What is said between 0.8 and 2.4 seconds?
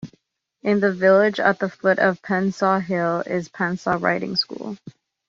village, at the foot of